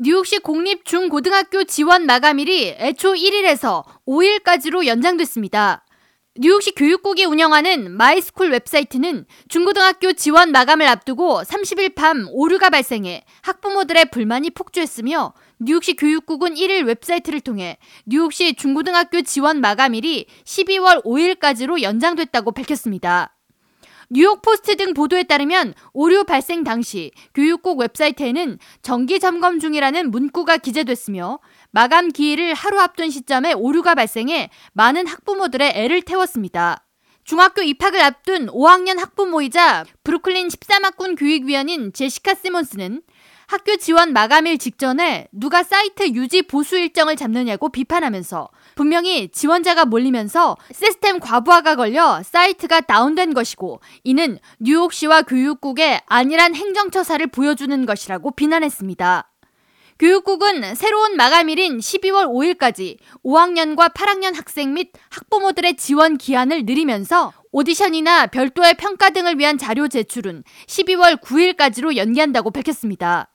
뉴욕시 0.00 0.38
공립 0.38 0.84
중고등학교 0.84 1.64
지원 1.64 2.06
마감일이 2.06 2.68
애초 2.78 3.14
1일에서 3.14 3.82
5일까지로 4.06 4.86
연장됐습니다. 4.86 5.84
뉴욕시 6.36 6.70
교육국이 6.76 7.24
운영하는 7.24 7.96
마이스쿨 7.96 8.52
웹사이트는 8.52 9.26
중고등학교 9.48 10.12
지원 10.12 10.52
마감을 10.52 10.86
앞두고 10.86 11.42
30일 11.42 11.96
밤 11.96 12.28
오류가 12.30 12.70
발생해 12.70 13.24
학부모들의 13.42 14.12
불만이 14.12 14.50
폭주했으며 14.50 15.34
뉴욕시 15.58 15.96
교육국은 15.96 16.54
1일 16.54 16.86
웹사이트를 16.86 17.40
통해 17.40 17.76
뉴욕시 18.06 18.54
중고등학교 18.54 19.22
지원 19.22 19.60
마감일이 19.60 20.26
12월 20.44 21.04
5일까지로 21.04 21.82
연장됐다고 21.82 22.52
밝혔습니다. 22.52 23.34
뉴욕 24.10 24.40
포스트 24.40 24.74
등 24.76 24.94
보도에 24.94 25.24
따르면 25.24 25.74
오류 25.92 26.24
발생 26.24 26.64
당시 26.64 27.10
교육국 27.34 27.78
웹사이트에는 27.78 28.58
정기 28.80 29.20
점검 29.20 29.60
중이라는 29.60 30.10
문구가 30.10 30.56
기재됐으며 30.56 31.40
마감 31.72 32.08
기일을 32.08 32.54
하루 32.54 32.80
앞둔 32.80 33.10
시점에 33.10 33.52
오류가 33.52 33.94
발생해 33.94 34.48
많은 34.72 35.06
학부모들의 35.06 35.72
애를 35.74 36.00
태웠습니다. 36.00 36.86
중학교 37.24 37.60
입학을 37.60 38.00
앞둔 38.00 38.46
5학년 38.46 38.98
학부모이자 38.98 39.84
브루클린 40.04 40.48
13학군 40.48 41.18
교육위원인 41.18 41.92
제시카 41.92 42.34
시몬스는 42.34 43.02
학교 43.48 43.76
지원 43.76 44.12
마감일 44.12 44.58
직전에 44.58 45.26
누가 45.32 45.62
사이트 45.62 46.06
유지 46.08 46.42
보수 46.42 46.76
일정을 46.76 47.16
잡느냐고 47.16 47.70
비판하면서 47.70 48.50
분명히 48.74 49.30
지원자가 49.30 49.86
몰리면서 49.86 50.58
시스템 50.70 51.18
과부하가 51.18 51.74
걸려 51.74 52.22
사이트가 52.22 52.82
다운된 52.82 53.32
것이고 53.32 53.80
이는 54.04 54.38
뉴욕시와 54.58 55.22
교육국의 55.22 56.02
안일한 56.04 56.54
행정처사를 56.54 57.26
보여주는 57.28 57.86
것이라고 57.86 58.32
비난했습니다. 58.32 59.32
교육국은 59.98 60.74
새로운 60.74 61.16
마감일인 61.16 61.78
12월 61.78 62.26
5일까지 62.26 62.98
5학년과 63.24 63.94
8학년 63.94 64.36
학생 64.36 64.74
및 64.74 64.92
학부모들의 65.08 65.78
지원 65.78 66.18
기한을 66.18 66.66
늘리면서 66.66 67.32
오디션이나 67.52 68.26
별도의 68.26 68.74
평가 68.74 69.08
등을 69.08 69.38
위한 69.38 69.56
자료 69.56 69.88
제출은 69.88 70.44
12월 70.66 71.22
9일까지로 71.22 71.96
연기한다고 71.96 72.50
밝혔습니다. 72.50 73.30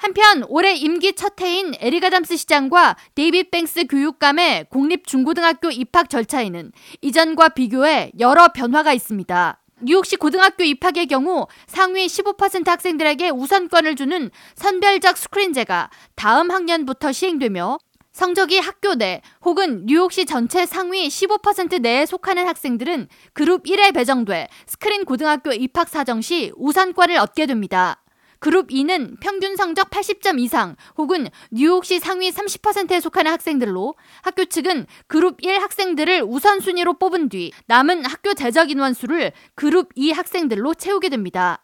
한편 0.00 0.44
올해 0.48 0.72
임기 0.72 1.12
첫 1.12 1.38
해인 1.42 1.74
에릭 1.78 2.00
아담스 2.00 2.38
시장과 2.38 2.96
데이빗 3.14 3.50
뱅스 3.50 3.86
교육감의 3.86 4.68
공립 4.70 5.06
중고등학교 5.06 5.70
입학 5.70 6.08
절차에는 6.08 6.72
이전과 7.02 7.50
비교해 7.50 8.10
여러 8.18 8.48
변화가 8.48 8.94
있습니다. 8.94 9.60
뉴욕시 9.82 10.16
고등학교 10.16 10.64
입학의 10.64 11.06
경우 11.06 11.46
상위 11.66 12.06
15% 12.06 12.66
학생들에게 12.66 13.28
우선권을 13.28 13.94
주는 13.94 14.30
선별적 14.54 15.18
스크린제가 15.18 15.90
다음 16.14 16.50
학년부터 16.50 17.12
시행되며 17.12 17.76
성적이 18.12 18.58
학교 18.58 18.94
내 18.94 19.20
혹은 19.44 19.84
뉴욕시 19.84 20.24
전체 20.24 20.64
상위 20.64 21.08
15% 21.08 21.82
내에 21.82 22.06
속하는 22.06 22.48
학생들은 22.48 23.08
그룹 23.34 23.64
1에 23.64 23.92
배정돼 23.92 24.48
스크린 24.66 25.04
고등학교 25.04 25.52
입학 25.52 25.90
사정 25.90 26.22
시 26.22 26.52
우선권을 26.56 27.18
얻게 27.18 27.44
됩니다. 27.44 28.02
그룹 28.40 28.68
2는 28.68 29.20
평균 29.20 29.54
성적 29.54 29.90
80점 29.90 30.40
이상 30.40 30.74
혹은 30.96 31.28
뉴욕시 31.50 32.00
상위 32.00 32.30
30%에 32.30 32.98
속하는 32.98 33.30
학생들로 33.30 33.94
학교 34.22 34.46
측은 34.46 34.86
그룹 35.06 35.36
1 35.44 35.60
학생들을 35.60 36.22
우선순위로 36.22 36.94
뽑은 36.98 37.28
뒤 37.28 37.52
남은 37.66 38.06
학교 38.06 38.32
재적 38.32 38.70
인원수를 38.70 39.32
그룹 39.54 39.90
2 39.94 40.12
학생들로 40.12 40.74
채우게 40.74 41.10
됩니다. 41.10 41.62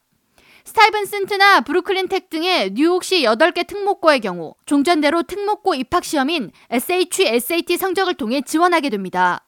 스타이브센트나 0.67 1.63
브루클린 1.63 2.09
텍 2.09 2.29
등의 2.29 2.73
뉴욕시 2.73 3.23
8개 3.23 3.67
특목고의 3.67 4.21
경우 4.21 4.55
종전대로 4.67 5.23
특목고 5.23 5.75
입학 5.77 6.05
시험인 6.05 6.51
SHSAT 6.71 7.79
성적을 7.79 8.15
통해 8.15 8.43
지원하게 8.43 8.91
됩니다. 8.91 9.47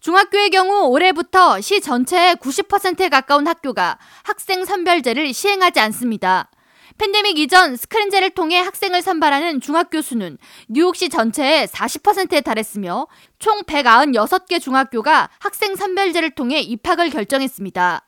중학교의 0.00 0.50
경우 0.50 0.86
올해부터 0.88 1.60
시 1.60 1.80
전체의 1.80 2.36
90%에 2.36 3.08
가까운 3.08 3.46
학교가 3.46 3.98
학생 4.22 4.64
선별제를 4.64 5.32
시행하지 5.32 5.80
않습니다. 5.80 6.50
팬데믹 6.98 7.38
이전 7.38 7.76
스크린제를 7.76 8.30
통해 8.30 8.58
학생을 8.60 9.02
선발하는 9.02 9.60
중학교 9.60 10.00
수는 10.00 10.38
뉴욕시 10.68 11.08
전체의 11.08 11.66
40%에 11.66 12.40
달했으며 12.40 13.08
총 13.38 13.62
196개 13.62 14.60
중학교가 14.60 15.30
학생 15.38 15.74
선별제를 15.74 16.30
통해 16.30 16.60
입학을 16.60 17.10
결정했습니다. 17.10 18.03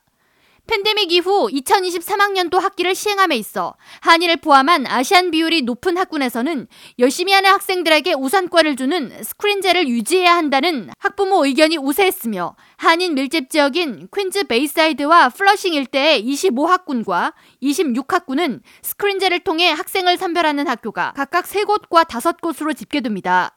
팬데믹 0.67 1.11
이후 1.11 1.47
2023학년도 1.49 2.59
학기를 2.59 2.93
시행함에 2.93 3.35
있어 3.37 3.75
한일을 4.01 4.37
포함한 4.37 4.85
아시안 4.85 5.31
비율이 5.31 5.63
높은 5.63 5.97
학군에서는 5.97 6.67
열심히 6.99 7.33
하는 7.33 7.49
학생들에게 7.49 8.13
우선권을 8.13 8.75
주는 8.75 9.23
스크린제를 9.23 9.87
유지해야 9.87 10.35
한다는 10.35 10.89
학부모 10.99 11.45
의견이 11.45 11.77
우세했으며 11.77 12.55
한인 12.77 13.15
밀집 13.15 13.49
지역인 13.49 14.09
퀸즈 14.15 14.45
베이사이드와 14.45 15.29
플러싱 15.29 15.73
일대의 15.73 16.23
25학군과 16.23 17.33
26학군은 17.63 18.61
스크린제를 18.83 19.39
통해 19.39 19.71
학생을 19.71 20.17
선별하는 20.17 20.67
학교가 20.67 21.13
각각 21.15 21.45
3곳과 21.45 22.05
5곳으로 22.05 22.75
집계됩니다. 22.75 23.56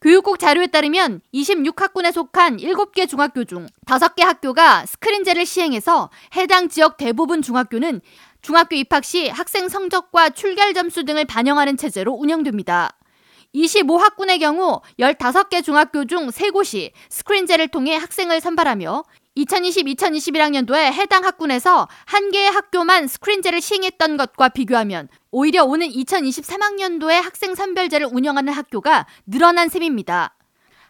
교육국 0.00 0.38
자료에 0.38 0.66
따르면 0.66 1.22
26학군에 1.32 2.12
속한 2.12 2.58
7개 2.58 3.08
중학교 3.08 3.44
중 3.44 3.66
5개 3.86 4.22
학교가 4.22 4.84
스크린제를 4.86 5.46
시행해서 5.46 6.10
해당 6.36 6.68
지역 6.68 6.96
대부분 6.96 7.40
중학교는 7.42 8.02
중학교 8.42 8.76
입학 8.76 9.04
시 9.04 9.28
학생 9.28 9.68
성적과 9.68 10.30
출결 10.30 10.74
점수 10.74 11.04
등을 11.04 11.24
반영하는 11.24 11.76
체제로 11.76 12.12
운영됩니다. 12.12 12.92
25학군의 13.54 14.38
경우 14.38 14.82
15개 14.98 15.64
중학교 15.64 16.04
중 16.04 16.28
3곳이 16.28 16.92
스크린제를 17.08 17.68
통해 17.68 17.96
학생을 17.96 18.40
선발하며 18.40 19.04
2020-2021학년도에 19.36 20.92
해당 20.92 21.24
학군에서 21.24 21.88
한 22.04 22.30
개의 22.30 22.50
학교만 22.50 23.06
스크린제를 23.06 23.60
시행했던 23.60 24.16
것과 24.16 24.50
비교하면 24.50 25.08
오히려 25.38 25.64
오는 25.64 25.86
2023학년도에 25.86 27.20
학생 27.20 27.54
선별제를 27.54 28.08
운영하는 28.10 28.54
학교가 28.54 29.06
늘어난 29.26 29.68
셈입니다. 29.68 30.34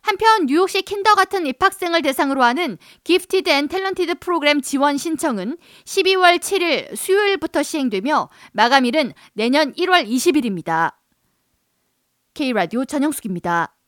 한편 0.03 0.47
뉴욕시 0.47 0.83
kindergarten 0.83 1.49
입학생을 1.49 2.01
대상으로 2.03 2.45
하는 2.45 2.79
Gifted 3.03 3.51
and 3.51 3.67
Talented 3.67 4.21
프로그램 4.21 4.61
지원 4.61 4.99
신청은 4.99 5.57
12월 5.85 6.39
7일 6.39 6.95
수요일부터 6.95 7.65
시행되며 7.65 8.29
마감일은 8.53 9.15
내년 9.33 9.73
1월 9.73 10.09
20일입니다. 10.09 10.95
K라디오 12.35 12.85
전영숙입니다. 12.85 13.76